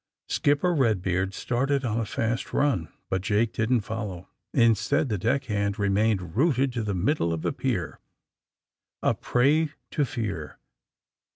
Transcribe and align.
Skipper 0.27 0.73
Eedbeard 0.75 1.31
started 1.31 1.85
on 1.85 1.99
a 1.99 2.07
fast 2.07 2.53
run, 2.53 2.91
but 3.11 3.21
Jake 3.21 3.53
didn't 3.53 3.81
follow. 3.81 4.27
Instead, 4.51 5.09
the 5.09 5.19
deck 5.19 5.43
hand 5.45 5.77
re 5.77 5.89
mained 5.89 6.35
rooted 6.35 6.73
to 6.73 6.81
the 6.81 6.95
middle 6.95 7.31
of 7.31 7.43
the 7.43 7.53
pier, 7.53 7.99
a 9.03 9.13
prey 9.13 9.69
to 9.91 10.03
fear. 10.03 10.57